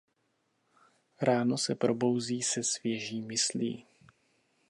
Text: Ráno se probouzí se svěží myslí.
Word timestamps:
Ráno 1.21 1.57
se 1.57 1.75
probouzí 1.75 2.41
se 2.41 2.63
svěží 2.63 3.21
myslí. 3.21 3.85